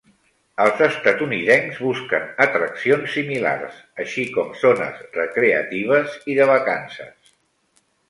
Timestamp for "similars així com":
3.19-4.53